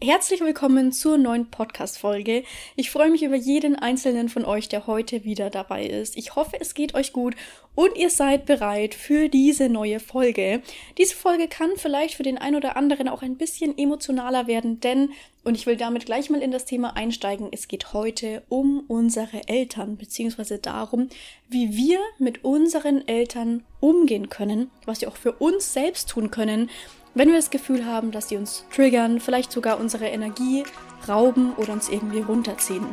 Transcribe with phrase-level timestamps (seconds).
[0.00, 2.44] Herzlich willkommen zur neuen Podcast-Folge.
[2.76, 6.16] Ich freue mich über jeden einzelnen von euch, der heute wieder dabei ist.
[6.16, 7.34] Ich hoffe, es geht euch gut
[7.74, 10.62] und ihr seid bereit für diese neue Folge.
[10.98, 15.10] Diese Folge kann vielleicht für den einen oder anderen auch ein bisschen emotionaler werden, denn,
[15.42, 19.48] und ich will damit gleich mal in das Thema einsteigen, es geht heute um unsere
[19.48, 21.08] Eltern, beziehungsweise darum,
[21.48, 26.70] wie wir mit unseren Eltern umgehen können, was wir auch für uns selbst tun können,
[27.14, 30.64] wenn wir das Gefühl haben, dass sie uns triggern, vielleicht sogar unsere Energie
[31.08, 32.86] rauben oder uns irgendwie runterziehen.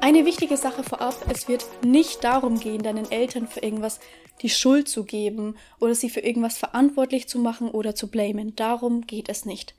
[0.00, 4.00] Eine wichtige Sache vorab, es wird nicht darum gehen, deinen Eltern für irgendwas
[4.42, 8.56] die Schuld zu geben oder sie für irgendwas verantwortlich zu machen oder zu blamen.
[8.56, 9.74] Darum geht es nicht.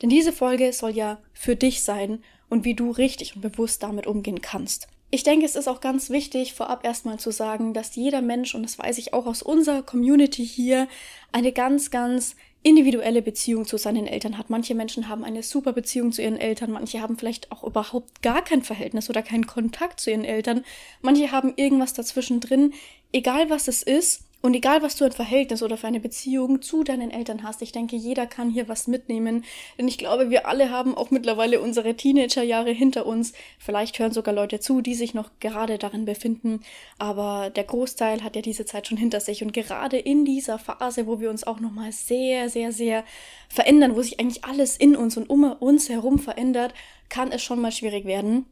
[0.00, 4.06] Denn diese Folge soll ja für dich sein und wie du richtig und bewusst damit
[4.06, 4.88] umgehen kannst.
[5.10, 8.64] Ich denke, es ist auch ganz wichtig, vorab erstmal zu sagen, dass jeder Mensch, und
[8.64, 10.88] das weiß ich auch aus unserer Community hier,
[11.30, 12.34] eine ganz, ganz
[12.66, 14.50] individuelle Beziehung zu seinen Eltern hat.
[14.50, 18.42] Manche Menschen haben eine super Beziehung zu ihren Eltern, manche haben vielleicht auch überhaupt gar
[18.42, 20.64] kein Verhältnis oder keinen Kontakt zu ihren Eltern,
[21.00, 22.74] manche haben irgendwas dazwischen drin.
[23.12, 26.84] Egal was es ist, und egal, was du ein Verhältnis oder für eine Beziehung zu
[26.84, 29.44] deinen Eltern hast, ich denke, jeder kann hier was mitnehmen.
[29.76, 33.32] Denn ich glaube, wir alle haben auch mittlerweile unsere Teenagerjahre hinter uns.
[33.58, 36.60] Vielleicht hören sogar Leute zu, die sich noch gerade darin befinden.
[36.98, 39.42] Aber der Großteil hat ja diese Zeit schon hinter sich.
[39.42, 43.04] Und gerade in dieser Phase, wo wir uns auch nochmal sehr, sehr, sehr
[43.48, 46.72] verändern, wo sich eigentlich alles in uns und um uns herum verändert,
[47.08, 48.46] kann es schon mal schwierig werden.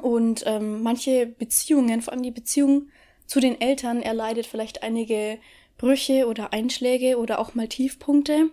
[0.00, 2.88] Und ähm, manche Beziehungen, vor allem die Beziehung
[3.30, 5.38] zu den Eltern erleidet vielleicht einige
[5.78, 8.50] Brüche oder Einschläge oder auch mal Tiefpunkte.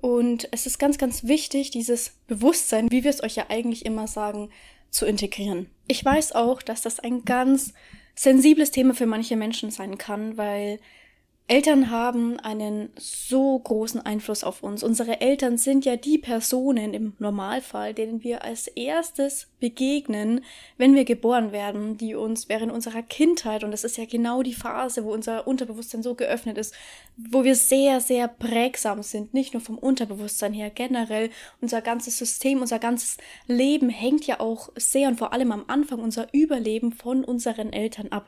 [0.00, 4.06] Und es ist ganz, ganz wichtig, dieses Bewusstsein, wie wir es euch ja eigentlich immer
[4.06, 4.50] sagen,
[4.90, 5.70] zu integrieren.
[5.88, 7.74] Ich weiß auch, dass das ein ganz
[8.14, 10.78] sensibles Thema für manche Menschen sein kann, weil
[11.52, 14.82] Eltern haben einen so großen Einfluss auf uns.
[14.82, 20.40] Unsere Eltern sind ja die Personen im Normalfall, denen wir als erstes begegnen,
[20.78, 24.54] wenn wir geboren werden, die uns während unserer Kindheit, und das ist ja genau die
[24.54, 26.74] Phase, wo unser Unterbewusstsein so geöffnet ist,
[27.18, 31.28] wo wir sehr, sehr prägsam sind, nicht nur vom Unterbewusstsein her, generell
[31.60, 36.00] unser ganzes System, unser ganzes Leben hängt ja auch sehr und vor allem am Anfang
[36.00, 38.26] unser Überleben von unseren Eltern ab.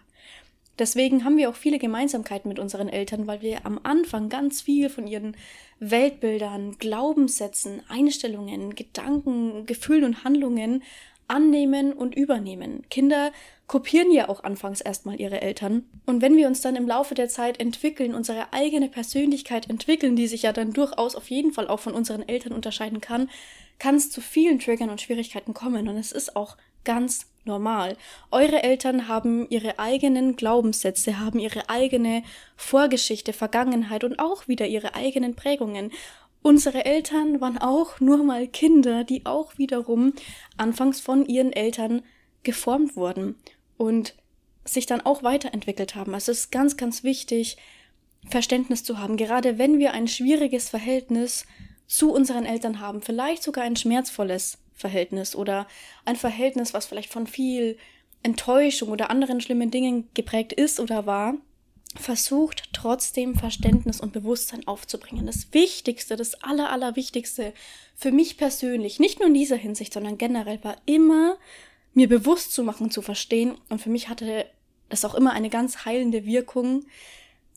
[0.78, 4.88] Deswegen haben wir auch viele Gemeinsamkeiten mit unseren Eltern, weil wir am Anfang ganz viel
[4.88, 5.36] von ihren
[5.78, 10.82] Weltbildern, Glaubenssätzen, Einstellungen, Gedanken, Gefühlen und Handlungen
[11.28, 12.82] annehmen und übernehmen.
[12.90, 13.32] Kinder
[13.66, 15.84] kopieren ja auch anfangs erstmal ihre Eltern.
[16.06, 20.26] Und wenn wir uns dann im Laufe der Zeit entwickeln, unsere eigene Persönlichkeit entwickeln, die
[20.26, 23.30] sich ja dann durchaus auf jeden Fall auch von unseren Eltern unterscheiden kann,
[23.78, 25.88] kann es zu vielen Triggern und Schwierigkeiten kommen.
[25.88, 27.96] Und es ist auch ganz normal.
[28.30, 32.22] Eure Eltern haben ihre eigenen Glaubenssätze, haben ihre eigene
[32.56, 35.90] Vorgeschichte, Vergangenheit und auch wieder ihre eigenen Prägungen.
[36.42, 40.12] Unsere Eltern waren auch nur mal Kinder, die auch wiederum
[40.56, 42.02] anfangs von ihren Eltern
[42.42, 43.36] geformt wurden
[43.76, 44.14] und
[44.64, 46.14] sich dann auch weiterentwickelt haben.
[46.14, 47.56] Also es ist ganz, ganz wichtig,
[48.28, 51.46] Verständnis zu haben, gerade wenn wir ein schwieriges Verhältnis
[51.86, 55.66] zu unseren Eltern haben, vielleicht sogar ein schmerzvolles Verhältnis oder
[56.04, 57.78] ein Verhältnis, was vielleicht von viel
[58.22, 61.34] Enttäuschung oder anderen schlimmen Dingen geprägt ist oder war,
[61.96, 65.26] versucht trotzdem Verständnis und Bewusstsein aufzubringen.
[65.26, 67.52] Das Wichtigste, das Aller, Allerwichtigste
[67.94, 71.36] für mich persönlich, nicht nur in dieser Hinsicht, sondern generell, war immer,
[71.92, 73.56] mir bewusst zu machen, zu verstehen.
[73.68, 74.46] Und für mich hatte
[74.88, 76.84] es auch immer eine ganz heilende Wirkung,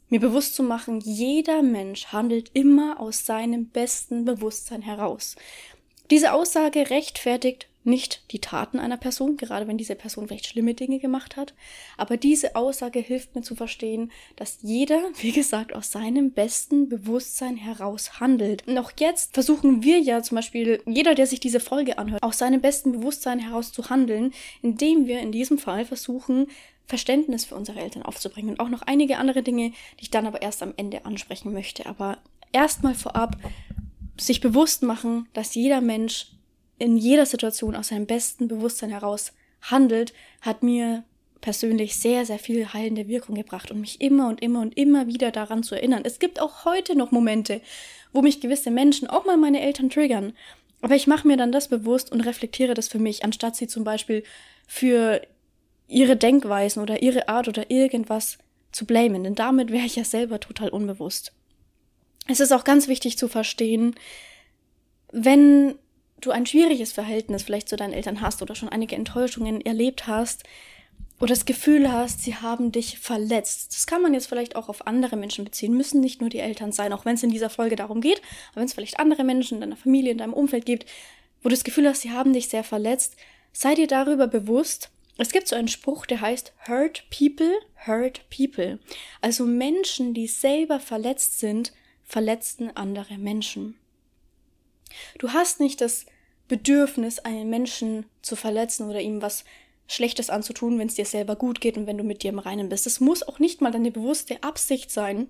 [0.10, 5.36] mir bewusst zu machen, jeder Mensch handelt immer aus seinem besten Bewusstsein heraus.
[6.10, 11.00] Diese Aussage rechtfertigt nicht die Taten einer Person, gerade wenn diese Person vielleicht schlimme Dinge
[11.00, 11.54] gemacht hat,
[11.96, 17.56] aber diese Aussage hilft mir zu verstehen, dass jeder, wie gesagt, aus seinem besten Bewusstsein
[17.56, 18.68] heraus handelt.
[18.68, 22.38] Und auch jetzt versuchen wir ja zum Beispiel, jeder, der sich diese Folge anhört, aus
[22.38, 26.48] seinem besten Bewusstsein heraus zu handeln, indem wir in diesem Fall versuchen,
[26.86, 30.42] Verständnis für unsere Eltern aufzubringen und auch noch einige andere Dinge, die ich dann aber
[30.42, 31.86] erst am Ende ansprechen möchte.
[31.86, 32.18] Aber
[32.54, 33.36] erstmal vorab,
[34.18, 36.32] sich bewusst machen, dass jeder Mensch
[36.80, 41.04] in jeder Situation aus seinem besten Bewusstsein heraus handelt, hat mir
[41.42, 45.32] persönlich sehr, sehr viel heilende Wirkung gebracht und mich immer und immer und immer wieder
[45.32, 46.04] daran zu erinnern.
[46.06, 47.62] Es gibt auch heute noch Momente,
[48.12, 50.34] wo mich gewisse Menschen, auch mal meine Eltern triggern.
[50.82, 53.84] Aber ich mache mir dann das bewusst und reflektiere das für mich, anstatt sie zum
[53.84, 54.24] Beispiel
[54.68, 55.22] für
[55.88, 58.38] ihre Denkweisen oder ihre Art oder irgendwas
[58.72, 59.24] zu blamen.
[59.24, 61.34] Denn damit wäre ich ja selber total unbewusst.
[62.28, 63.96] Es ist auch ganz wichtig zu verstehen,
[65.12, 65.76] wenn
[66.20, 70.44] du ein schwieriges Verhältnis vielleicht zu deinen Eltern hast oder schon einige Enttäuschungen erlebt hast,
[71.20, 73.74] oder das Gefühl hast, sie haben dich verletzt.
[73.74, 76.72] Das kann man jetzt vielleicht auch auf andere Menschen beziehen, müssen nicht nur die Eltern
[76.72, 78.22] sein, auch wenn es in dieser Folge darum geht,
[78.52, 80.86] aber wenn es vielleicht andere Menschen in deiner Familie, in deinem Umfeld gibt,
[81.42, 83.16] wo du das Gefühl hast, sie haben dich sehr verletzt,
[83.52, 84.92] sei dir darüber bewusst.
[85.18, 87.54] Es gibt so einen Spruch, der heißt Hurt People,
[87.88, 88.78] Hurt People.
[89.20, 91.74] Also Menschen, die selber verletzt sind,
[92.08, 93.76] verletzten andere Menschen.
[95.20, 96.06] Du hast nicht das
[96.48, 99.44] Bedürfnis, einen Menschen zu verletzen oder ihm was
[99.88, 102.70] Schlechtes anzutun, wenn es dir selber gut geht und wenn du mit dir im Reinen
[102.70, 102.88] bist.
[102.88, 105.30] Es muss auch nicht mal deine bewusste Absicht sein,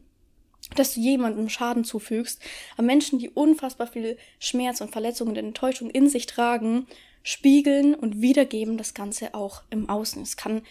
[0.76, 2.42] dass du jemandem Schaden zufügst.
[2.76, 6.88] Aber Menschen, die unfassbar viel Schmerz und Verletzung und Enttäuschung in sich tragen,
[7.24, 10.22] spiegeln und wiedergeben das Ganze auch im Außen.
[10.22, 10.62] Es kann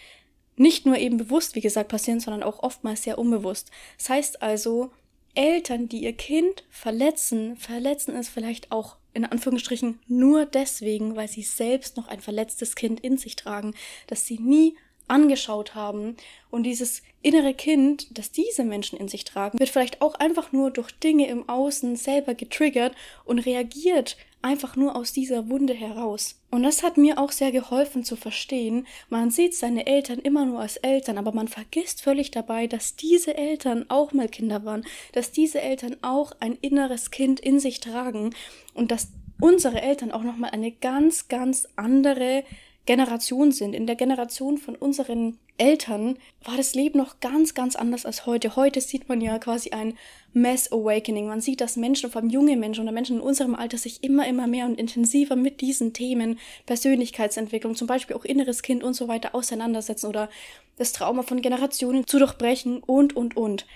[0.56, 3.70] nicht nur eben bewusst, wie gesagt, passieren, sondern auch oftmals sehr unbewusst.
[3.98, 4.90] Das heißt also,
[5.36, 11.42] Eltern, die ihr Kind verletzen, verletzen es vielleicht auch in Anführungsstrichen nur deswegen, weil sie
[11.42, 13.74] selbst noch ein verletztes Kind in sich tragen,
[14.06, 14.76] das sie nie
[15.08, 16.16] angeschaut haben.
[16.50, 20.70] Und dieses innere Kind, das diese Menschen in sich tragen, wird vielleicht auch einfach nur
[20.70, 22.94] durch Dinge im Außen selber getriggert
[23.24, 26.40] und reagiert einfach nur aus dieser Wunde heraus.
[26.50, 30.60] Und das hat mir auch sehr geholfen zu verstehen, man sieht seine Eltern immer nur
[30.60, 35.32] als Eltern, aber man vergisst völlig dabei, dass diese Eltern auch mal Kinder waren, dass
[35.32, 38.34] diese Eltern auch ein inneres Kind in sich tragen
[38.72, 39.08] und dass
[39.40, 42.44] unsere Eltern auch nochmal eine ganz, ganz andere
[42.86, 43.74] Generation sind.
[43.74, 48.56] In der Generation von unseren Eltern war das Leben noch ganz, ganz anders als heute.
[48.56, 49.98] Heute sieht man ja quasi ein
[50.32, 51.26] Mass Awakening.
[51.26, 54.26] Man sieht, dass Menschen, vor allem junge Menschen oder Menschen in unserem Alter sich immer,
[54.26, 59.08] immer mehr und intensiver mit diesen Themen Persönlichkeitsentwicklung, zum Beispiel auch inneres Kind und so
[59.08, 60.28] weiter auseinandersetzen oder
[60.76, 63.66] das Trauma von Generationen zu durchbrechen und, und, und.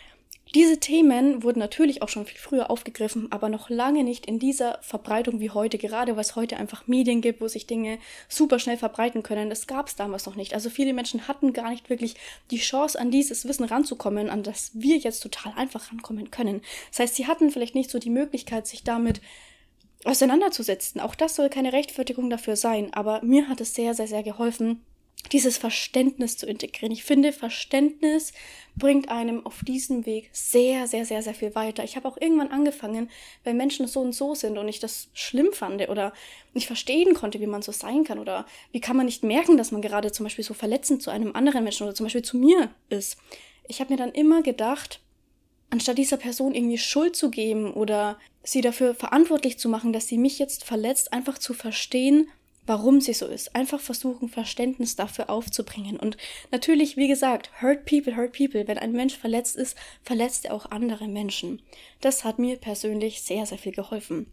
[0.55, 4.79] Diese Themen wurden natürlich auch schon viel früher aufgegriffen, aber noch lange nicht in dieser
[4.83, 7.99] Verbreitung wie heute, gerade weil es heute einfach Medien gibt, wo sich Dinge
[8.29, 9.49] super schnell verbreiten können.
[9.49, 10.53] Das gab es damals noch nicht.
[10.53, 12.17] Also viele Menschen hatten gar nicht wirklich
[12.51, 16.63] die Chance, an dieses Wissen ranzukommen, an das wir jetzt total einfach rankommen können.
[16.91, 19.21] Das heißt, sie hatten vielleicht nicht so die Möglichkeit, sich damit
[20.03, 21.01] auseinanderzusetzen.
[21.01, 24.85] Auch das soll keine Rechtfertigung dafür sein, aber mir hat es sehr, sehr, sehr geholfen,
[25.33, 26.93] dieses Verständnis zu integrieren.
[26.93, 28.33] Ich finde, Verständnis
[28.77, 31.85] bringt einem auf diesem Weg sehr, sehr, sehr, sehr viel weiter.
[31.85, 33.11] Ich habe auch irgendwann angefangen,
[33.45, 36.13] wenn Menschen so und so sind und ich das schlimm fand oder
[36.55, 39.73] nicht verstehen konnte, wie man so sein kann oder wie kann man nicht merken, dass
[39.73, 42.71] man gerade zum Beispiel so verletzend zu einem anderen Menschen oder zum Beispiel zu mir
[42.89, 43.17] ist.
[43.69, 45.01] Ich habe mir dann immer gedacht,
[45.71, 50.19] anstatt dieser Person irgendwie Schuld zu geben oder sie dafür verantwortlich zu machen, dass sie
[50.19, 52.29] mich jetzt verletzt, einfach zu verstehen,
[52.71, 53.57] warum sie so ist.
[53.57, 55.99] Einfach versuchen, Verständnis dafür aufzubringen.
[55.99, 56.17] Und
[56.53, 58.69] natürlich, wie gesagt, hurt people, hurt people.
[58.69, 61.61] Wenn ein Mensch verletzt ist, verletzt er auch andere Menschen.
[62.01, 64.31] Das hat mir persönlich sehr, sehr viel geholfen.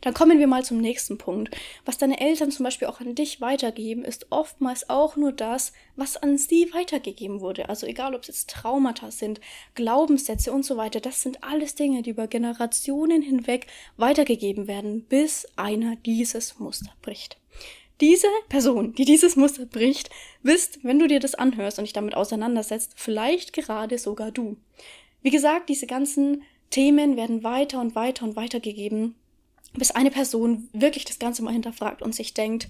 [0.00, 1.54] Dann kommen wir mal zum nächsten Punkt.
[1.84, 6.16] Was deine Eltern zum Beispiel auch an dich weitergeben, ist oftmals auch nur das, was
[6.16, 7.68] an sie weitergegeben wurde.
[7.68, 9.40] Also egal, ob es jetzt Traumata sind,
[9.74, 13.66] Glaubenssätze und so weiter, das sind alles Dinge, die über Generationen hinweg
[13.96, 17.38] weitergegeben werden, bis einer dieses Muster bricht.
[18.00, 20.08] Diese Person, die dieses Muster bricht,
[20.42, 24.56] bist, wenn du dir das anhörst und dich damit auseinandersetzt, vielleicht gerade sogar du.
[25.22, 29.16] Wie gesagt, diese ganzen Themen werden weiter und weiter und weiter gegeben
[29.74, 32.68] bis eine Person wirklich das Ganze mal hinterfragt und sich denkt,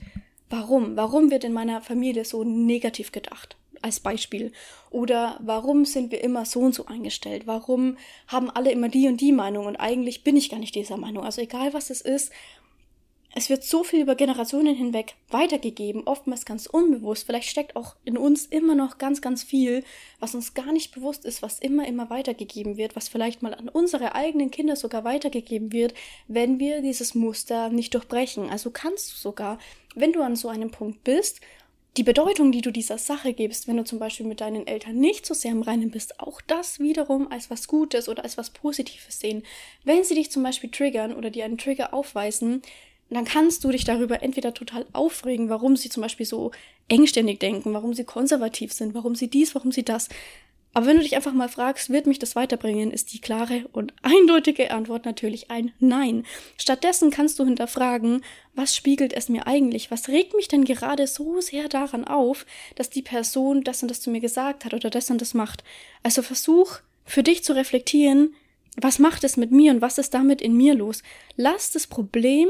[0.48, 0.96] warum?
[0.96, 3.56] Warum wird in meiner Familie so negativ gedacht?
[3.82, 4.52] Als Beispiel.
[4.90, 7.46] Oder warum sind wir immer so und so eingestellt?
[7.46, 10.98] Warum haben alle immer die und die Meinung und eigentlich bin ich gar nicht dieser
[10.98, 11.24] Meinung?
[11.24, 12.30] Also egal was es ist,
[13.34, 17.26] es wird so viel über Generationen hinweg weitergegeben, oftmals ganz unbewusst.
[17.26, 19.84] Vielleicht steckt auch in uns immer noch ganz, ganz viel,
[20.18, 23.68] was uns gar nicht bewusst ist, was immer, immer weitergegeben wird, was vielleicht mal an
[23.68, 25.94] unsere eigenen Kinder sogar weitergegeben wird,
[26.26, 28.50] wenn wir dieses Muster nicht durchbrechen.
[28.50, 29.58] Also kannst du sogar,
[29.94, 31.40] wenn du an so einem Punkt bist,
[31.96, 35.26] die Bedeutung, die du dieser Sache gibst, wenn du zum Beispiel mit deinen Eltern nicht
[35.26, 39.18] so sehr im Reinen bist, auch das wiederum als was Gutes oder als was Positives
[39.18, 39.42] sehen.
[39.82, 42.62] Wenn sie dich zum Beispiel triggern oder dir einen Trigger aufweisen,
[43.10, 46.52] dann kannst du dich darüber entweder total aufregen, warum sie zum Beispiel so
[46.88, 50.08] engständig denken, warum sie konservativ sind, warum sie dies, warum sie das.
[50.72, 53.92] Aber wenn du dich einfach mal fragst, wird mich das weiterbringen, ist die klare und
[54.02, 56.24] eindeutige Antwort natürlich ein Nein.
[56.58, 58.22] Stattdessen kannst du hinterfragen,
[58.54, 59.90] was spiegelt es mir eigentlich?
[59.90, 64.00] Was regt mich denn gerade so sehr daran auf, dass die Person das und das
[64.00, 65.64] zu mir gesagt hat oder das und das macht?
[66.04, 68.34] Also versuch für dich zu reflektieren,
[68.76, 71.02] was macht es mit mir und was ist damit in mir los?
[71.34, 72.48] Lass das Problem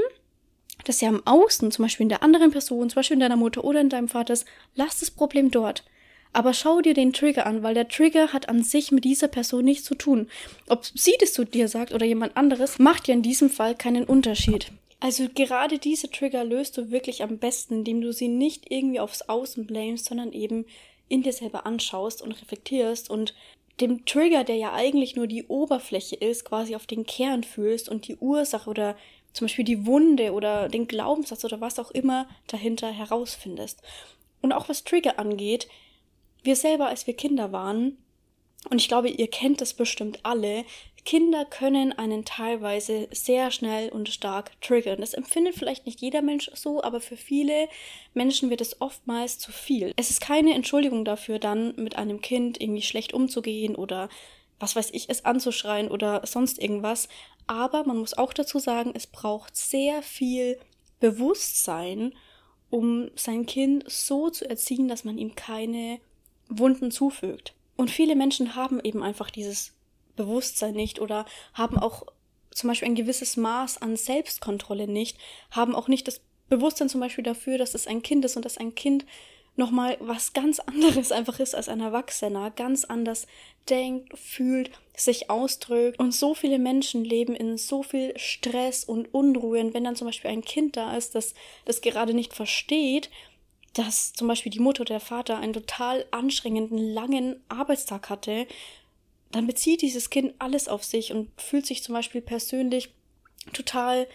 [0.85, 3.65] das ja im Außen, zum Beispiel in der anderen Person, zum Beispiel in deiner Mutter
[3.65, 5.85] oder in deinem Vater ist, lass das Problem dort.
[6.33, 9.65] Aber schau dir den Trigger an, weil der Trigger hat an sich mit dieser Person
[9.65, 10.29] nichts zu tun.
[10.69, 14.05] Ob sie das zu dir sagt oder jemand anderes, macht ja in diesem Fall keinen
[14.05, 14.71] Unterschied.
[15.01, 19.23] Also gerade diese Trigger löst du wirklich am besten, indem du sie nicht irgendwie aufs
[19.23, 20.67] Außen blamest, sondern eben
[21.09, 23.35] in dir selber anschaust und reflektierst und
[23.81, 28.07] dem Trigger, der ja eigentlich nur die Oberfläche ist, quasi auf den Kern fühlst und
[28.09, 28.97] die Ursache oder
[29.33, 33.83] zum Beispiel die Wunde oder den Glaubenssatz oder was auch immer dahinter herausfindest.
[34.43, 35.69] Und auch was Trigger angeht,
[36.43, 37.99] wir selber, als wir Kinder waren,
[38.69, 40.65] und ich glaube, ihr kennt das bestimmt alle,
[41.05, 45.01] Kinder können einen teilweise sehr schnell und stark triggern.
[45.01, 47.69] Das empfindet vielleicht nicht jeder Mensch so, aber für viele
[48.13, 49.93] Menschen wird es oftmals zu viel.
[49.97, 54.11] Es ist keine Entschuldigung dafür, dann mit einem Kind irgendwie schlecht umzugehen oder
[54.61, 57.09] was weiß ich, es anzuschreien oder sonst irgendwas.
[57.47, 60.59] Aber man muss auch dazu sagen, es braucht sehr viel
[61.01, 62.15] Bewusstsein,
[62.69, 65.99] um sein Kind so zu erziehen, dass man ihm keine
[66.49, 67.55] Wunden zufügt.
[67.77, 69.73] Und viele Menschen haben eben einfach dieses
[70.15, 71.25] Bewusstsein nicht oder
[71.55, 72.05] haben auch
[72.51, 75.17] zum Beispiel ein gewisses Maß an Selbstkontrolle nicht,
[75.51, 78.59] haben auch nicht das Bewusstsein zum Beispiel dafür, dass es ein Kind ist und dass
[78.59, 79.07] ein Kind
[79.61, 83.29] nochmal was ganz anderes einfach ist als ein Erwachsener, ganz anders
[83.69, 86.01] denkt, fühlt, sich ausdrückt.
[86.01, 89.61] Und so viele Menschen leben in so viel Stress und Unruhe.
[89.61, 93.11] Und wenn dann zum Beispiel ein Kind da ist, das das gerade nicht versteht,
[93.75, 98.47] dass zum Beispiel die Mutter oder der Vater einen total anstrengenden, langen Arbeitstag hatte,
[99.31, 102.91] dann bezieht dieses Kind alles auf sich und fühlt sich zum Beispiel persönlich
[103.53, 104.09] total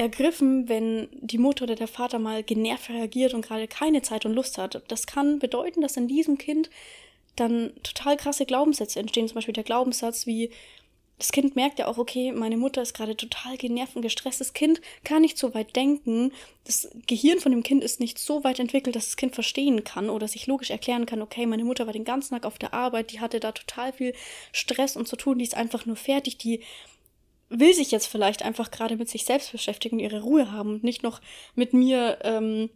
[0.00, 4.32] ergriffen, wenn die Mutter oder der Vater mal genervt reagiert und gerade keine Zeit und
[4.32, 4.82] Lust hat.
[4.88, 6.70] Das kann bedeuten, dass in diesem Kind
[7.36, 9.28] dann total krasse Glaubenssätze entstehen.
[9.28, 10.50] Zum Beispiel der Glaubenssatz wie,
[11.18, 14.40] das Kind merkt ja auch, okay, meine Mutter ist gerade total genervt und gestresst.
[14.40, 16.32] Das Kind kann nicht so weit denken.
[16.64, 20.08] Das Gehirn von dem Kind ist nicht so weit entwickelt, dass das Kind verstehen kann
[20.08, 23.12] oder sich logisch erklären kann, okay, meine Mutter war den ganzen Tag auf der Arbeit,
[23.12, 24.14] die hatte da total viel
[24.50, 26.62] Stress und zu tun, die ist einfach nur fertig, die
[27.50, 31.02] will sich jetzt vielleicht einfach gerade mit sich selbst beschäftigen, ihre Ruhe haben und nicht
[31.02, 31.20] noch
[31.54, 32.70] mit mir ähm,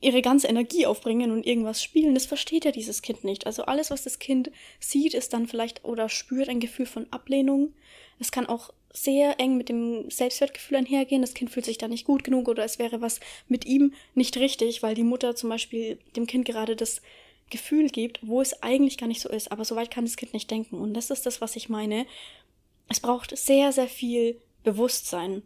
[0.00, 2.14] ihre ganze Energie aufbringen und irgendwas spielen.
[2.14, 3.46] Das versteht ja dieses Kind nicht.
[3.46, 4.50] Also alles, was das Kind
[4.80, 7.72] sieht, ist dann vielleicht oder spürt ein Gefühl von Ablehnung.
[8.18, 11.22] Es kann auch sehr eng mit dem Selbstwertgefühl einhergehen.
[11.22, 14.36] Das Kind fühlt sich da nicht gut genug oder es wäre was mit ihm nicht
[14.36, 17.00] richtig, weil die Mutter zum Beispiel dem Kind gerade das
[17.50, 19.52] Gefühl gibt, wo es eigentlich gar nicht so ist.
[19.52, 20.80] Aber soweit kann das Kind nicht denken.
[20.80, 22.06] Und das ist das, was ich meine.
[22.92, 25.42] Es braucht sehr, sehr viel Bewusstsein.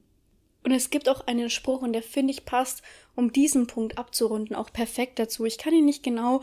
[0.64, 2.82] Und es gibt auch einen Spruch, und der finde ich passt,
[3.14, 5.44] um diesen Punkt abzurunden, auch perfekt dazu.
[5.44, 6.42] Ich kann ihn nicht genau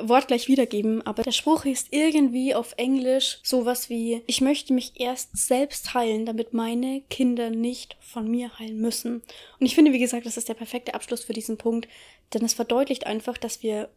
[0.00, 5.36] wortgleich wiedergeben, aber der Spruch ist irgendwie auf Englisch sowas wie, ich möchte mich erst
[5.36, 9.16] selbst heilen, damit meine Kinder nicht von mir heilen müssen.
[9.60, 11.88] Und ich finde, wie gesagt, das ist der perfekte Abschluss für diesen Punkt,
[12.32, 13.90] denn es verdeutlicht einfach, dass wir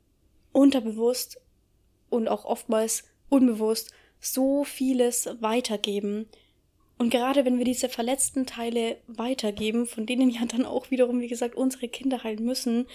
[0.51, 1.39] unterbewusst
[2.09, 6.27] und auch oftmals unbewusst so vieles weitergeben.
[7.01, 11.27] Und gerade wenn wir diese verletzten Teile weitergeben, von denen ja dann auch wiederum, wie
[11.27, 12.85] gesagt, unsere Kinder heilen müssen,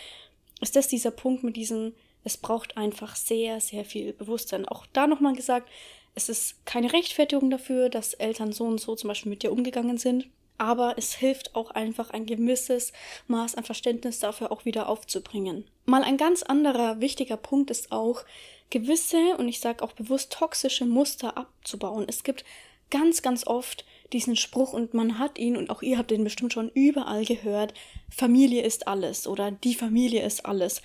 [0.61, 4.65] ist das dieser Punkt mit diesem, es braucht einfach sehr, sehr viel Bewusstsein.
[4.65, 5.69] Auch da nochmal gesagt,
[6.15, 9.99] es ist keine Rechtfertigung dafür, dass Eltern so und so zum Beispiel mit dir umgegangen
[9.99, 10.29] sind.
[10.57, 12.93] Aber es hilft auch einfach ein gewisses
[13.27, 15.65] Maß an Verständnis dafür auch wieder aufzubringen.
[15.85, 18.23] Mal ein ganz anderer wichtiger Punkt ist auch,
[18.71, 22.05] gewisse, und ich sage auch bewusst, toxische Muster abzubauen.
[22.07, 22.45] Es gibt
[22.91, 26.53] ganz, ganz oft diesen Spruch und man hat ihn und auch ihr habt den bestimmt
[26.53, 27.75] schon überall gehört,
[28.11, 30.83] Familie ist alles oder die Familie ist alles.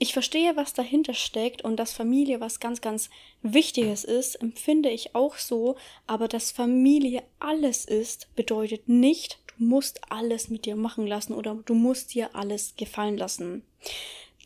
[0.00, 3.10] Ich verstehe, was dahinter steckt und dass Familie was ganz, ganz
[3.42, 10.00] Wichtiges ist, empfinde ich auch so, aber dass Familie alles ist, bedeutet nicht, du musst
[10.08, 13.64] alles mit dir machen lassen oder du musst dir alles gefallen lassen.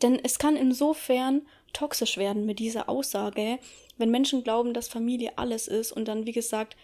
[0.01, 3.59] Denn es kann insofern toxisch werden mit dieser Aussage,
[3.97, 6.75] wenn Menschen glauben, dass Familie alles ist und dann, wie gesagt,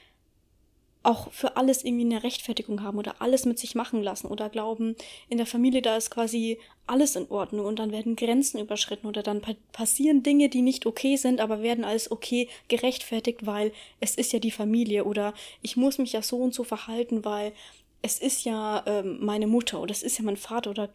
[1.02, 4.96] auch für alles irgendwie eine Rechtfertigung haben oder alles mit sich machen lassen oder glauben,
[5.30, 9.24] in der Familie da ist quasi alles in Ordnung und dann werden Grenzen überschritten oder
[9.24, 14.16] dann pa passieren Dinge, die nicht okay sind, aber werden als okay gerechtfertigt, weil es
[14.16, 17.54] ist ja die Familie oder ich muss mich ja so und so verhalten, weil
[18.02, 20.90] es ist ja ähm, meine Mutter oder es ist ja mein Vater oder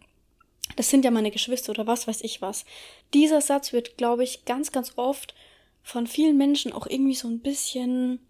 [0.76, 2.64] das sind ja meine Geschwister oder was weiß ich was.
[3.12, 5.34] Dieser Satz wird, glaube ich, ganz, ganz oft
[5.82, 8.20] von vielen Menschen auch irgendwie so ein bisschen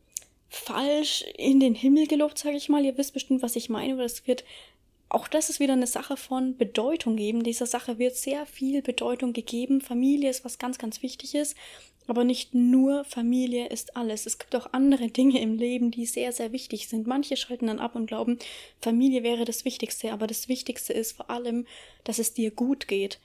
[0.49, 2.85] falsch in den Himmel gelobt, sage ich mal.
[2.85, 4.45] Ihr wisst bestimmt, was ich meine, aber das wird
[5.15, 7.45] auch das ist wieder eine Sache von Bedeutung geben.
[7.45, 9.81] Dieser Sache wird sehr viel Bedeutung gegeben.
[9.81, 11.55] Familie ist was ganz, ganz Wichtiges.
[12.07, 14.27] Aber nicht nur Familie ist alles.
[14.27, 17.07] Es gibt auch andere Dinge im Leben, die sehr, sehr wichtig sind.
[17.07, 18.39] Manche schalten dann ab und glauben,
[18.81, 20.13] Familie wäre das Wichtigste.
[20.13, 21.67] Aber das Wichtigste ist vor allem,
[22.03, 23.21] dass es dir gut geht.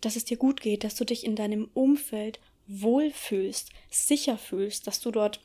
[0.00, 5.00] Dass es dir gut geht, dass du dich in deinem Umfeld wohlfühlst, sicher fühlst, dass
[5.00, 5.40] du dort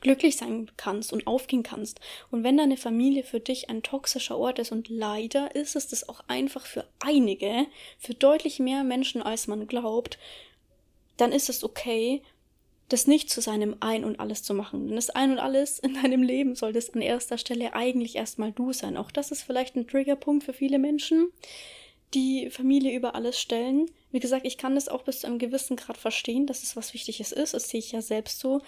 [0.00, 2.00] glücklich sein kannst und aufgehen kannst.
[2.30, 6.08] Und wenn deine Familie für dich ein toxischer Ort ist, und leider ist es das
[6.08, 7.66] auch einfach für einige,
[7.98, 10.18] für deutlich mehr Menschen, als man glaubt,
[11.16, 12.22] dann ist es okay,
[12.88, 14.86] das nicht zu seinem Ein und Alles zu machen.
[14.86, 18.52] Denn das Ein und Alles in deinem Leben sollte es an erster Stelle eigentlich erstmal
[18.52, 18.96] du sein.
[18.96, 21.32] Auch das ist vielleicht ein Triggerpunkt für viele Menschen,
[22.14, 23.90] die Familie über alles stellen.
[24.10, 26.92] Wie gesagt, ich kann das auch bis zu einem gewissen Grad verstehen, dass es was
[26.92, 27.54] Wichtiges ist.
[27.54, 28.60] Das sehe ich ja selbst so.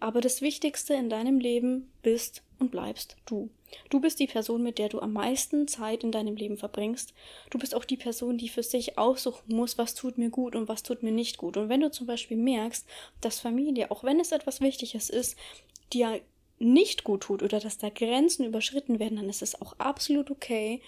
[0.00, 3.50] Aber das Wichtigste in deinem Leben bist und bleibst du.
[3.88, 7.14] Du bist die Person, mit der du am meisten Zeit in deinem Leben verbringst.
[7.50, 10.68] Du bist auch die Person, die für sich aussuchen muss, was tut mir gut und
[10.68, 11.56] was tut mir nicht gut.
[11.56, 12.86] Und wenn du zum Beispiel merkst,
[13.20, 15.36] dass Familie, auch wenn es etwas Wichtiges ist,
[15.92, 16.20] dir
[16.58, 20.82] nicht gut tut oder dass da Grenzen überschritten werden, dann ist es auch absolut okay,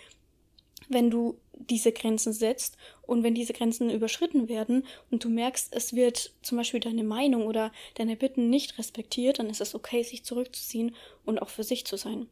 [0.88, 5.94] wenn du diese Grenzen setzt und wenn diese Grenzen überschritten werden und du merkst, es
[5.94, 10.24] wird zum Beispiel deine Meinung oder deine Bitten nicht respektiert, dann ist es okay, sich
[10.24, 12.28] zurückzuziehen und auch für sich zu sein.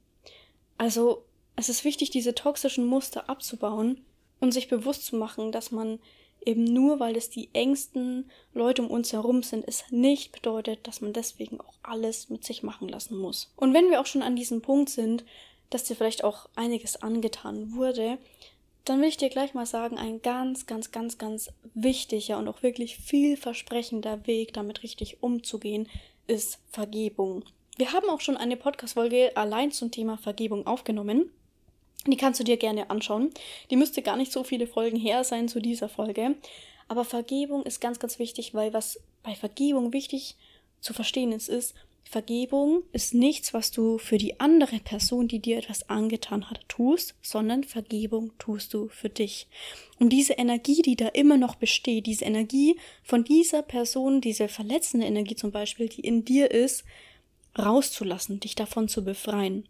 [0.79, 1.25] Also
[1.57, 4.05] es ist wichtig, diese toxischen Muster abzubauen
[4.41, 6.01] und sich bewusst zu machen, dass man
[6.45, 11.01] eben nur, weil es die engsten Leute um uns herum sind, es nicht bedeutet, dass
[11.01, 13.53] man deswegen auch alles mit sich machen lassen muss.
[13.57, 15.25] Und wenn wir auch schon an diesem Punkt sind,
[15.71, 18.19] dass dir vielleicht auch einiges angetan wurde,
[18.85, 22.63] dann will ich dir gleich mal sagen, ein ganz, ganz, ganz, ganz wichtiger und auch
[22.63, 25.89] wirklich vielversprechender Weg, damit richtig umzugehen,
[26.27, 27.45] ist Vergebung.
[27.77, 31.31] Wir haben auch schon eine Podcast-Folge allein zum Thema Vergebung aufgenommen.
[32.07, 33.31] Die kannst du dir gerne anschauen.
[33.71, 36.37] Die müsste gar nicht so viele Folgen her sein zu dieser Folge.
[36.89, 40.37] Aber Vergebung ist ganz, ganz wichtig, weil was bei Vergebung wichtig
[40.81, 45.59] zu verstehen ist, ist, Vergebung ist nichts, was du für die andere Person, die dir
[45.59, 49.47] etwas angetan hat, tust, sondern Vergebung tust du für dich.
[50.01, 55.07] Um diese Energie, die da immer noch besteht, diese Energie von dieser Person, diese verletzende
[55.07, 56.85] Energie zum Beispiel, die in dir ist,
[57.57, 59.69] rauszulassen, dich davon zu befreien.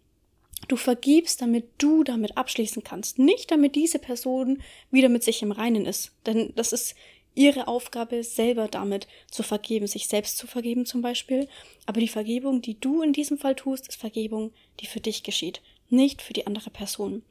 [0.69, 5.53] Du vergibst, damit du damit abschließen kannst, nicht damit diese Person wieder mit sich im
[5.53, 6.13] Reinen ist.
[6.27, 6.95] Denn das ist
[7.35, 11.49] ihre Aufgabe, selber damit zu vergeben, sich selbst zu vergeben zum Beispiel.
[11.87, 15.61] Aber die Vergebung, die du in diesem Fall tust, ist Vergebung, die für dich geschieht,
[15.89, 17.23] nicht für die andere Person.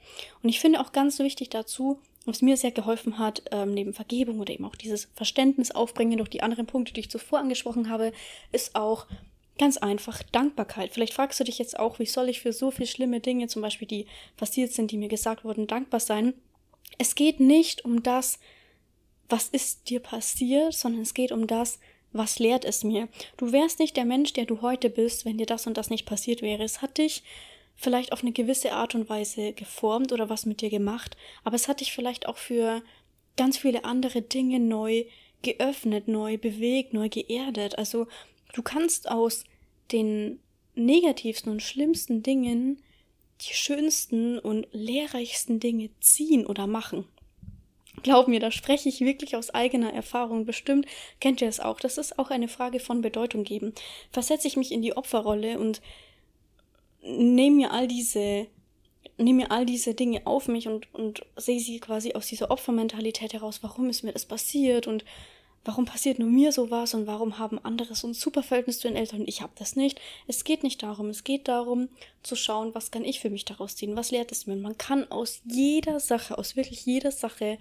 [0.42, 4.40] Und ich finde auch ganz wichtig dazu, was mir sehr geholfen hat, ähm, neben Vergebung
[4.40, 8.12] oder eben auch dieses Verständnis aufbringen durch die anderen Punkte, die ich zuvor angesprochen habe,
[8.52, 9.08] ist auch
[9.58, 10.92] ganz einfach Dankbarkeit.
[10.92, 13.62] Vielleicht fragst du dich jetzt auch, wie soll ich für so viele schlimme Dinge, zum
[13.62, 14.06] Beispiel die
[14.38, 16.34] passiert sind, die mir gesagt wurden, dankbar sein.
[16.98, 18.40] Es geht nicht um das,
[19.30, 21.80] was ist dir passiert, sondern es geht um das,
[22.12, 23.08] was lehrt es mir.
[23.38, 26.06] Du wärst nicht der Mensch, der du heute bist, wenn dir das und das nicht
[26.06, 26.64] passiert wäre.
[26.64, 27.24] Es hat dich
[27.76, 31.68] vielleicht auf eine gewisse Art und Weise geformt oder was mit dir gemacht, aber es
[31.68, 32.82] hat dich vielleicht auch für
[33.38, 35.06] ganz viele andere Dinge neu
[35.44, 37.78] geöffnet, neu bewegt, neu geerdet.
[37.78, 38.08] Also
[38.54, 39.46] du kannst aus
[39.92, 40.40] den
[40.76, 42.82] negativsten und schlimmsten Dingen
[43.42, 47.06] die schönsten und lehrreichsten Dinge ziehen oder machen.
[48.04, 50.46] Glaub mir, da spreche ich wirklich aus eigener Erfahrung.
[50.46, 50.86] Bestimmt
[51.20, 51.80] kennt ihr es auch.
[51.80, 53.74] Das ist auch eine Frage von Bedeutung geben.
[54.12, 55.82] Versetze ich mich in die Opferrolle und
[57.02, 58.48] nehme mir all diese,
[59.18, 63.34] nehme mir all diese Dinge auf mich und, und sehe sie quasi aus dieser Opfermentalität
[63.34, 63.60] heraus.
[63.64, 65.04] Warum ist mir das passiert und
[65.66, 68.98] warum passiert nur mir sowas und warum haben andere so ein super Verhältnis zu den
[68.98, 70.00] Eltern und ich habe das nicht.
[70.28, 71.90] Es geht nicht darum, es geht darum
[72.24, 74.56] zu schauen, was kann ich für mich daraus ziehen, was lehrt es mir.
[74.56, 77.58] Man kann aus jeder Sache, aus wirklich jeder Sache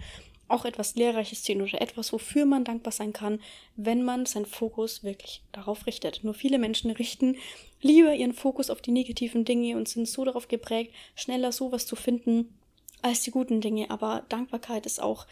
[0.49, 3.39] auch etwas Lehrreiches ziehen oder etwas, wofür man dankbar sein kann,
[3.75, 6.23] wenn man seinen Fokus wirklich darauf richtet.
[6.23, 7.37] Nur viele Menschen richten
[7.81, 11.95] lieber ihren Fokus auf die negativen Dinge und sind so darauf geprägt, schneller sowas zu
[11.95, 12.57] finden
[13.01, 13.89] als die guten Dinge.
[13.91, 15.27] Aber Dankbarkeit ist auch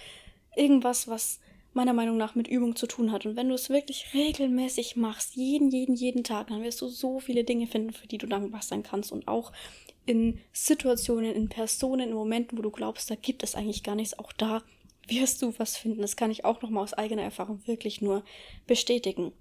[0.55, 1.39] irgendwas, was
[1.77, 3.25] meiner Meinung nach mit Übung zu tun hat.
[3.25, 7.19] Und wenn du es wirklich regelmäßig machst, jeden, jeden, jeden Tag, dann wirst du so
[7.19, 9.13] viele Dinge finden, für die du dankbar sein kannst.
[9.13, 9.53] Und auch
[10.05, 14.17] in Situationen, in Personen, in Momenten, wo du glaubst, da gibt es eigentlich gar nichts,
[14.17, 14.63] auch da
[15.07, 16.01] wirst du was finden.
[16.01, 18.23] Das kann ich auch nochmal aus eigener Erfahrung wirklich nur
[18.65, 19.31] bestätigen.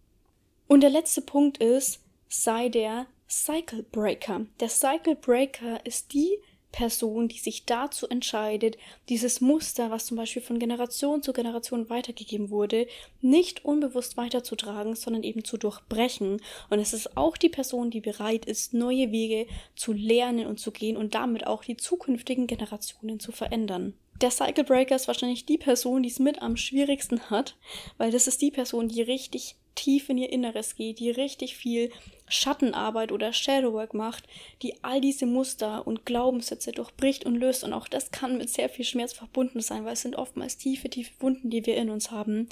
[0.69, 4.47] Und der letzte Punkt ist, sei der Cycle Breaker.
[4.61, 6.39] Der Cycle Breaker ist die
[6.77, 8.77] Person, die sich dazu entscheidet,
[9.09, 12.87] dieses Muster, was zum Beispiel von Generation zu Generation weitergegeben wurde,
[13.23, 16.43] nicht unbewusst weiterzutragen, sondern eben zu durchbrechen.
[16.69, 20.71] Und es ist auch die Person, die bereit ist, neue Wege zu lernen und zu
[20.71, 23.95] gehen und damit auch die zukünftigen Generationen zu verändern.
[24.21, 27.57] Der Cycle Breaker ist wahrscheinlich die Person, die es mit am schwierigsten hat,
[27.97, 31.93] weil das ist die Person, die richtig tief in ihr Inneres geht, die richtig viel
[32.29, 34.25] Schattenarbeit oder Shadowwork macht,
[34.63, 37.63] die all diese Muster und Glaubenssätze durchbricht und löst.
[37.63, 40.91] Und auch das kann mit sehr viel Schmerz verbunden sein, weil es sind oftmals tiefe,
[40.91, 42.49] tiefe Wunden, die wir in uns haben.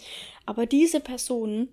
[0.47, 1.69] Aber diese Person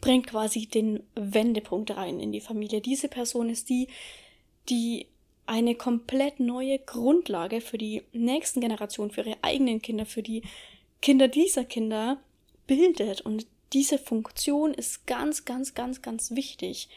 [0.00, 2.80] bringt quasi den Wendepunkt rein in die Familie.
[2.80, 3.88] Diese Person ist die,
[4.68, 5.06] die
[5.46, 10.42] eine komplett neue Grundlage für die nächsten Generationen, für ihre eigenen Kinder, für die
[11.00, 12.18] Kinder dieser Kinder
[12.66, 13.22] bildet.
[13.22, 16.88] Und diese Funktion ist ganz, ganz, ganz, ganz wichtig.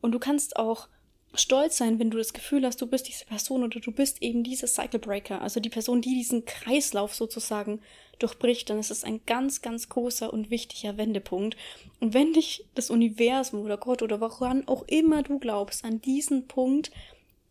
[0.00, 0.88] Und du kannst auch
[1.34, 4.42] stolz sein, wenn du das Gefühl hast, du bist diese Person oder du bist eben
[4.42, 7.80] dieser Cycle Breaker, also die Person, die diesen Kreislauf sozusagen
[8.18, 11.56] durchbricht, dann ist es ein ganz, ganz großer und wichtiger Wendepunkt.
[12.00, 16.48] Und wenn dich das Universum oder Gott oder woran auch immer du glaubst, an diesen
[16.48, 16.90] Punkt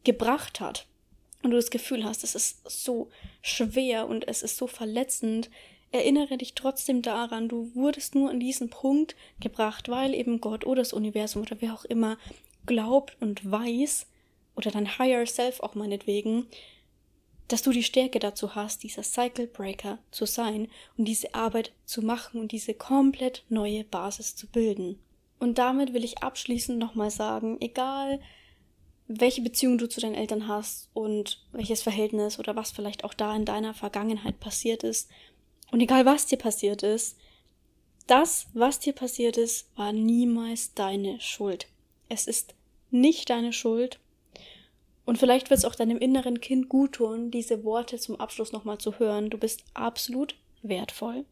[0.03, 0.87] gebracht hat
[1.43, 3.09] und du das Gefühl hast, es ist so
[3.41, 5.49] schwer und es ist so verletzend,
[5.97, 10.81] erinnere dich trotzdem daran, du wurdest nur an diesen Punkt gebracht, weil eben Gott oder
[10.81, 12.17] das Universum oder wer auch immer
[12.65, 14.07] glaubt und weiß,
[14.55, 16.47] oder dein Higher Self auch meinetwegen,
[17.47, 22.01] dass du die Stärke dazu hast, dieser Cycle Breaker zu sein und diese Arbeit zu
[22.01, 24.99] machen und diese komplett neue Basis zu bilden.
[25.39, 28.19] Und damit will ich abschließend nochmal sagen, egal
[29.07, 33.33] welche Beziehung du zu deinen Eltern hast und welches Verhältnis oder was vielleicht auch da
[33.35, 35.09] in deiner Vergangenheit passiert ist,
[35.71, 37.17] und egal was dir passiert ist,
[38.07, 41.67] das, was dir passiert ist, war niemals deine Schuld.
[42.07, 42.55] Es ist
[42.89, 43.99] nicht deine Schuld.
[45.05, 48.77] Und vielleicht wird es auch deinem inneren Kind gut tun, diese Worte zum Abschluss nochmal
[48.77, 49.29] zu hören.
[49.29, 51.25] Du bist absolut wertvoll.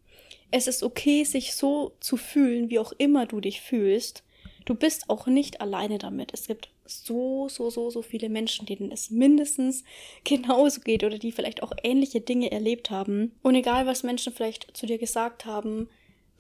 [0.52, 4.24] Es ist okay, sich so zu fühlen, wie auch immer du dich fühlst.
[4.66, 6.34] Du bist auch nicht alleine damit.
[6.34, 9.84] Es gibt so, so, so, so viele Menschen, denen es mindestens
[10.24, 13.32] genauso geht oder die vielleicht auch ähnliche Dinge erlebt haben.
[13.42, 15.90] Und egal, was Menschen vielleicht zu dir gesagt haben,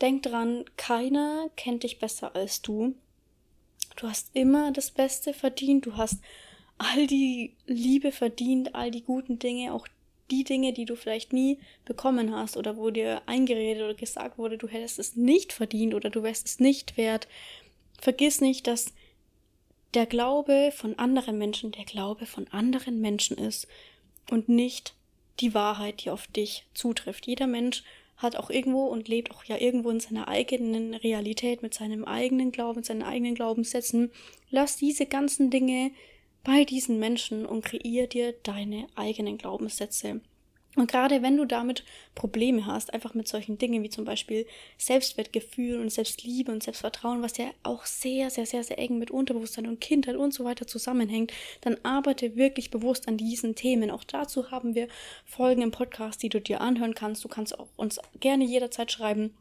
[0.01, 2.95] denk dran, keiner kennt dich besser als du.
[3.95, 6.19] Du hast immer das Beste verdient, du hast
[6.77, 9.87] all die Liebe verdient, all die guten Dinge, auch
[10.31, 14.57] die Dinge, die du vielleicht nie bekommen hast oder wo dir eingeredet oder gesagt wurde,
[14.57, 17.27] du hättest es nicht verdient oder du wärst es nicht wert.
[18.01, 18.93] Vergiss nicht, dass
[19.93, 23.67] der Glaube von anderen Menschen der Glaube von anderen Menschen ist
[24.29, 24.93] und nicht
[25.39, 27.27] die Wahrheit, die auf dich zutrifft.
[27.27, 27.83] Jeder Mensch
[28.17, 32.51] hat auch irgendwo und lebt auch ja irgendwo in seiner eigenen Realität mit seinem eigenen
[32.51, 34.11] Glauben, mit seinen eigenen Glaubenssätzen.
[34.49, 35.91] Lass diese ganzen Dinge
[36.43, 40.21] bei diesen Menschen und kreier dir deine eigenen Glaubenssätze.
[40.75, 41.83] Und gerade wenn du damit
[42.15, 44.45] Probleme hast, einfach mit solchen Dingen wie zum Beispiel
[44.77, 49.67] Selbstwertgefühl und Selbstliebe und Selbstvertrauen, was ja auch sehr, sehr, sehr, sehr eng mit Unterbewusstsein
[49.67, 53.89] und Kindheit und so weiter zusammenhängt, dann arbeite wirklich bewusst an diesen Themen.
[53.89, 54.87] Auch dazu haben wir
[55.25, 57.23] Folgen im Podcast, die du dir anhören kannst.
[57.23, 59.33] Du kannst auch uns gerne jederzeit schreiben,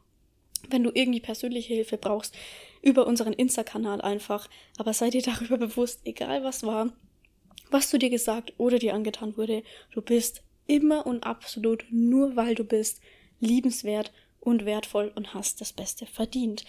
[0.69, 2.35] wenn du irgendwie persönliche Hilfe brauchst,
[2.81, 4.49] über unseren Insta-Kanal einfach.
[4.77, 6.93] Aber sei dir darüber bewusst, egal was war,
[7.71, 12.55] was zu dir gesagt oder dir angetan wurde, du bist immer und absolut nur weil
[12.55, 13.01] du bist
[13.39, 16.65] liebenswert und wertvoll und hast das Beste verdient.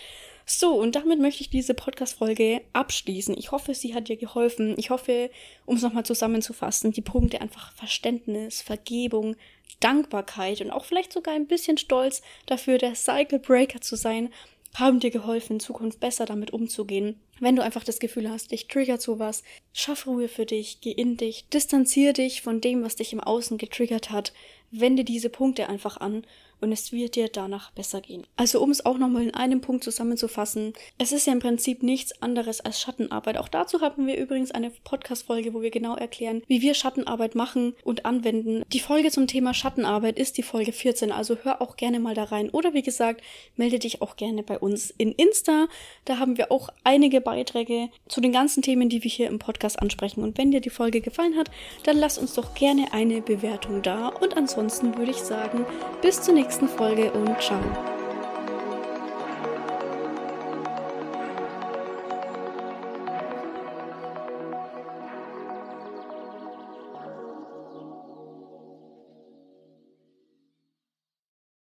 [0.47, 3.37] So, und damit möchte ich diese Podcast-Folge abschließen.
[3.37, 4.75] Ich hoffe, sie hat dir geholfen.
[4.79, 5.31] Ich hoffe,
[5.67, 9.37] um es nochmal zusammenzufassen, die Punkte einfach Verständnis, Vergebung,
[9.81, 14.33] Dankbarkeit und auch vielleicht sogar ein bisschen Stolz dafür, der Cycle Breaker zu sein,
[14.79, 17.19] haben dir geholfen, in Zukunft besser damit umzugehen.
[17.41, 21.17] Wenn du einfach das Gefühl hast, dich triggert sowas, schaff Ruhe für dich, geh in
[21.17, 24.33] dich, distanzier dich von dem, was dich im Außen getriggert hat,
[24.71, 26.25] wende diese Punkte einfach an
[26.61, 28.27] und es wird dir danach besser gehen.
[28.37, 32.23] Also um es auch nochmal in einem Punkt zusammenzufassen, es ist ja im Prinzip nichts
[32.23, 33.39] anderes als Schattenarbeit.
[33.39, 37.75] Auch dazu haben wir übrigens eine Podcast-Folge, wo wir genau erklären, wie wir Schattenarbeit machen
[37.85, 38.65] und anwenden.
[38.73, 42.25] Die Folge zum Thema Schattenarbeit ist die Folge 14, also hör auch gerne mal da
[42.25, 42.51] rein.
[42.51, 43.23] Oder wie gesagt,
[43.57, 45.67] melde dich auch gerne bei uns in Insta.
[46.05, 49.81] Da haben wir auch einige Beiträge zu den ganzen Themen, die wir hier im Podcast
[49.81, 50.23] ansprechen.
[50.23, 51.51] Und wenn dir die Folge gefallen hat,
[51.85, 54.09] dann lass uns doch gerne eine Bewertung da.
[54.09, 55.67] Und ansonsten würde ich sagen,
[56.01, 57.96] bis zur nächsten nächsten Folge und ciao.